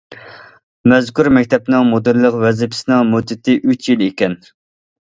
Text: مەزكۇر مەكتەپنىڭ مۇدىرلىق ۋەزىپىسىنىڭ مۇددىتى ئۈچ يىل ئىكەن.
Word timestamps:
مەزكۇر 0.93 1.29
مەكتەپنىڭ 1.39 1.85
مۇدىرلىق 1.91 2.39
ۋەزىپىسىنىڭ 2.47 3.05
مۇددىتى 3.13 3.61
ئۈچ 3.63 3.93
يىل 3.93 4.07
ئىكەن. 4.09 4.41